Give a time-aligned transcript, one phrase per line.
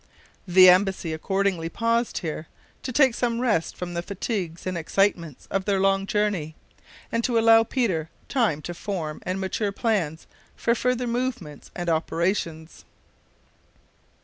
[0.47, 2.47] The embassy accordingly paused here,
[2.81, 6.55] to take some rest from the fatigues and excitements of their long journey,
[7.11, 10.25] and to allow Peter time to form and mature plans
[10.55, 12.83] for future movements and operations.